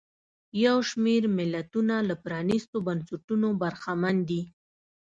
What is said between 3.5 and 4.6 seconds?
برخمن دي.